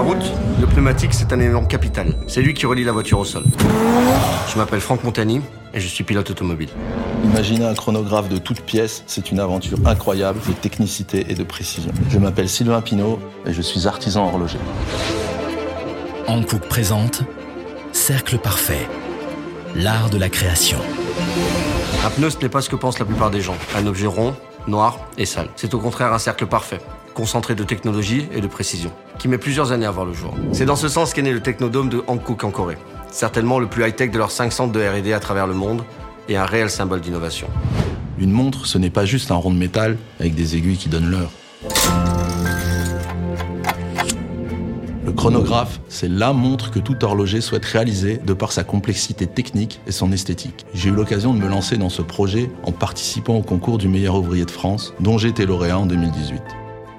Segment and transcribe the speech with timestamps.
[0.00, 2.14] la route, le pneumatique, c'est un élément capital.
[2.26, 3.44] C'est lui qui relie la voiture au sol.
[4.50, 5.42] Je m'appelle Franck Montani
[5.74, 6.70] et je suis pilote automobile.
[7.22, 11.92] Imaginez un chronographe de toutes pièces, c'est une aventure incroyable de technicité et de précision.
[12.08, 14.56] Je m'appelle Sylvain Pinault et je suis artisan horloger.
[16.26, 17.24] Hankook présente
[17.92, 18.88] Cercle Parfait,
[19.74, 20.78] l'art de la création.
[22.06, 23.56] Un pneu, ce n'est pas ce que pensent la plupart des gens.
[23.76, 24.34] Un objet rond,
[24.66, 25.48] noir et sale.
[25.56, 26.80] C'est au contraire un cercle parfait,
[27.20, 30.32] concentré de technologie et de précision, qui met plusieurs années à voir le jour.
[30.52, 32.78] C'est dans ce sens qu'est né le Technodome de Hankook en Corée.
[33.10, 35.82] Certainement le plus high-tech de leurs 5 centres de R&D à travers le monde
[36.30, 37.48] et un réel symbole d'innovation.
[38.18, 41.10] Une montre, ce n'est pas juste un rond de métal avec des aiguilles qui donnent
[41.10, 41.30] l'heure.
[45.04, 49.82] Le chronographe, c'est la montre que tout horloger souhaite réaliser de par sa complexité technique
[49.86, 50.64] et son esthétique.
[50.72, 54.14] J'ai eu l'occasion de me lancer dans ce projet en participant au concours du meilleur
[54.14, 56.40] ouvrier de France, dont j'ai été lauréat en 2018.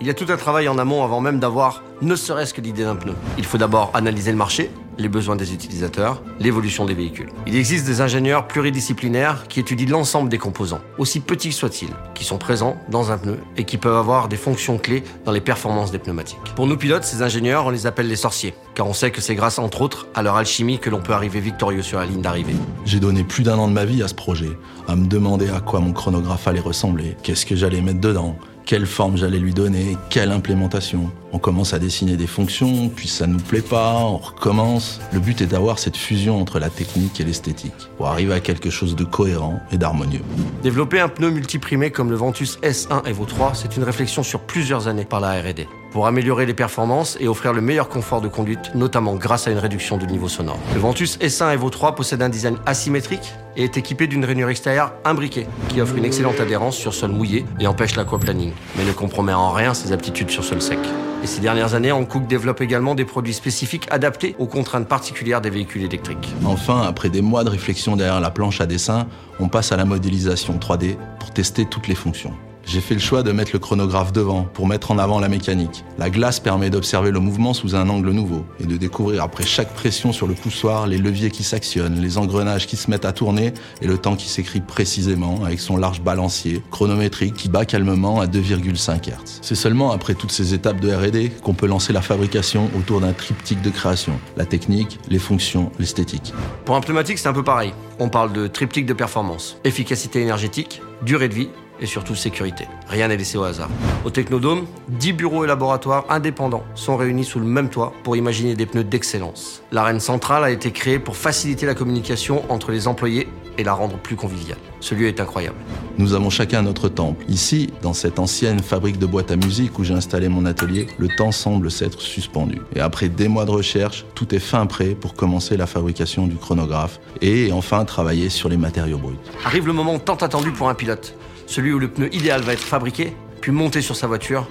[0.01, 2.83] Il y a tout un travail en amont avant même d'avoir ne serait-ce que l'idée
[2.83, 3.13] d'un pneu.
[3.37, 7.29] Il faut d'abord analyser le marché, les besoins des utilisateurs, l'évolution des véhicules.
[7.45, 12.39] Il existe des ingénieurs pluridisciplinaires qui étudient l'ensemble des composants, aussi petits soient-ils, qui sont
[12.39, 15.99] présents dans un pneu et qui peuvent avoir des fonctions clés dans les performances des
[15.99, 16.39] pneumatiques.
[16.55, 19.35] Pour nous pilotes, ces ingénieurs, on les appelle les sorciers, car on sait que c'est
[19.35, 22.55] grâce entre autres à leur alchimie que l'on peut arriver victorieux sur la ligne d'arrivée.
[22.85, 24.49] J'ai donné plus d'un an de ma vie à ce projet,
[24.87, 28.35] à me demander à quoi mon chronographe allait ressembler, qu'est-ce que j'allais mettre dedans,
[28.71, 31.11] quelle forme j'allais lui donner, quelle implémentation.
[31.33, 35.01] On commence à dessiner des fonctions, puis ça nous plaît pas, on recommence.
[35.11, 38.69] Le but est d'avoir cette fusion entre la technique et l'esthétique, pour arriver à quelque
[38.69, 40.21] chose de cohérent et d'harmonieux.
[40.63, 44.87] Développer un pneu multiprimé comme le Ventus S1 Evo 3, c'est une réflexion sur plusieurs
[44.87, 48.73] années par la R&D pour améliorer les performances et offrir le meilleur confort de conduite,
[48.75, 50.57] notamment grâce à une réduction du niveau sonore.
[50.73, 54.93] Le Ventus S1 Evo 3 possède un design asymétrique et est équipé d'une rainure extérieure
[55.03, 59.33] imbriquée, qui offre une excellente adhérence sur sol mouillé et empêche l'aquaplaning, mais ne compromet
[59.33, 60.79] en rien ses aptitudes sur sol sec.
[61.23, 65.51] Et ces dernières années, Hankook développe également des produits spécifiques adaptés aux contraintes particulières des
[65.51, 66.33] véhicules électriques.
[66.45, 69.07] Enfin, après des mois de réflexion derrière la planche à dessin,
[69.39, 72.33] on passe à la modélisation 3D pour tester toutes les fonctions.
[72.71, 75.83] J'ai fait le choix de mettre le chronographe devant pour mettre en avant la mécanique.
[75.97, 79.73] La glace permet d'observer le mouvement sous un angle nouveau et de découvrir après chaque
[79.73, 83.53] pression sur le poussoir les leviers qui s'actionnent, les engrenages qui se mettent à tourner
[83.81, 88.25] et le temps qui s'écrit précisément avec son large balancier chronométrique qui bat calmement à
[88.25, 89.39] 2,5 Hz.
[89.41, 93.11] C'est seulement après toutes ces étapes de R&D qu'on peut lancer la fabrication autour d'un
[93.11, 94.13] triptyque de création.
[94.37, 96.33] La technique, les fonctions, l'esthétique.
[96.63, 97.73] Pour un pneumatique, c'est un peu pareil.
[97.99, 101.49] On parle de triptyque de performance, efficacité énergétique, durée de vie
[101.81, 102.67] et surtout sécurité.
[102.87, 103.69] Rien n'est laissé au hasard.
[104.05, 108.55] Au Technodome, 10 bureaux et laboratoires indépendants sont réunis sous le même toit pour imaginer
[108.55, 109.63] des pneus d'excellence.
[109.71, 113.27] L'arène centrale a été créée pour faciliter la communication entre les employés
[113.57, 114.57] et la rendre plus conviviale.
[114.79, 115.57] Ce lieu est incroyable.
[115.97, 117.25] Nous avons chacun notre temple.
[117.27, 121.09] Ici, dans cette ancienne fabrique de boîtes à musique où j'ai installé mon atelier, le
[121.09, 122.61] temps semble s'être suspendu.
[122.75, 126.35] Et après des mois de recherche, tout est fin prêt pour commencer la fabrication du
[126.35, 129.17] chronographe et enfin travailler sur les matériaux bruts.
[129.45, 131.15] Arrive le moment tant attendu pour un pilote
[131.51, 134.47] celui où le pneu idéal va être fabriqué, puis monter sur sa voiture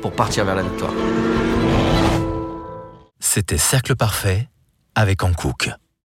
[0.00, 0.92] pour partir vers la victoire.
[3.18, 4.48] C'était Cercle Parfait
[4.94, 5.70] avec Hankook.